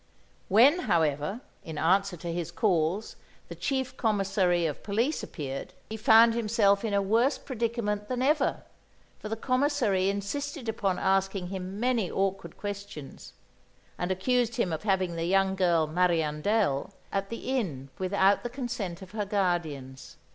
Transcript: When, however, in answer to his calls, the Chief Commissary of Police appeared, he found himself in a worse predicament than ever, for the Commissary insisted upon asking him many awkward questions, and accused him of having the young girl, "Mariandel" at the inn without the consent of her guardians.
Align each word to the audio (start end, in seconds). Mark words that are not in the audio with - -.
When, 0.49 0.79
however, 0.89 1.41
in 1.63 1.77
answer 1.77 2.17
to 2.17 2.33
his 2.33 2.49
calls, 2.49 3.17
the 3.49 3.53
Chief 3.55 3.95
Commissary 3.97 4.65
of 4.65 4.81
Police 4.81 5.21
appeared, 5.21 5.75
he 5.91 5.95
found 5.95 6.33
himself 6.33 6.83
in 6.83 6.95
a 6.95 7.03
worse 7.03 7.37
predicament 7.37 8.07
than 8.07 8.23
ever, 8.23 8.63
for 9.19 9.29
the 9.29 9.35
Commissary 9.35 10.09
insisted 10.09 10.67
upon 10.67 10.97
asking 10.97 11.49
him 11.49 11.79
many 11.79 12.09
awkward 12.09 12.57
questions, 12.57 13.33
and 13.99 14.09
accused 14.09 14.55
him 14.55 14.73
of 14.73 14.81
having 14.81 15.15
the 15.17 15.25
young 15.25 15.53
girl, 15.53 15.85
"Mariandel" 15.87 16.89
at 17.11 17.29
the 17.29 17.55
inn 17.55 17.89
without 17.99 18.41
the 18.41 18.49
consent 18.49 19.03
of 19.03 19.11
her 19.11 19.25
guardians. 19.25 20.17